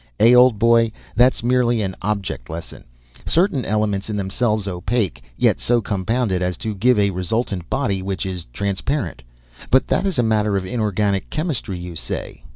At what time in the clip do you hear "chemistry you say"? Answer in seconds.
11.29-12.41